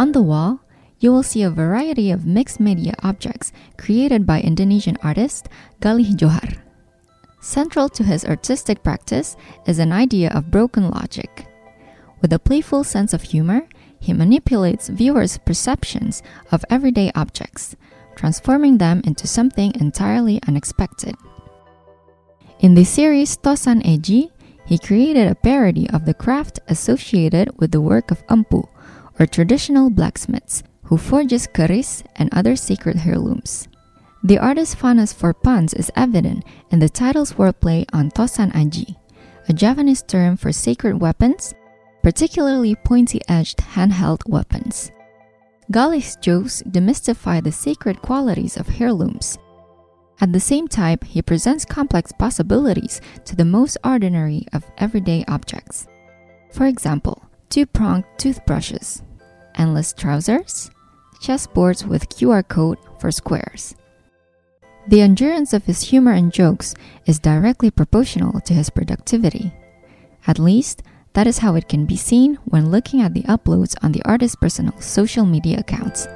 [0.00, 0.60] On the wall,
[0.98, 5.50] you will see a variety of mixed media objects created by Indonesian artist
[5.82, 6.56] Galih Johar.
[7.42, 9.36] Central to his artistic practice
[9.66, 11.44] is an idea of broken logic.
[12.22, 13.68] With a playful sense of humor,
[13.98, 17.76] he manipulates viewers' perceptions of everyday objects,
[18.16, 21.14] transforming them into something entirely unexpected.
[22.60, 24.32] In the series Tosan Edgy,
[24.64, 28.66] he created a parody of the craft associated with the work of Empu,
[29.20, 33.68] or traditional blacksmiths, who forges keris and other sacred heirlooms.
[34.24, 38.96] The artist's fondness for puns is evident in the title's wordplay on Tosan Aji,
[39.48, 41.54] a Javanese term for sacred weapons,
[42.02, 44.90] particularly pointy edged handheld weapons.
[45.70, 49.38] Galih's jokes demystify the sacred qualities of heirlooms.
[50.20, 55.86] At the same time, he presents complex possibilities to the most ordinary of everyday objects.
[56.52, 59.02] For example, two pronged toothbrushes,
[59.60, 60.70] endless trousers,
[61.20, 63.76] chessboards with QR code for squares.
[64.88, 69.52] The endurance of his humor and jokes is directly proportional to his productivity.
[70.26, 73.92] At least, that is how it can be seen when looking at the uploads on
[73.92, 76.08] the artist's personal social media accounts.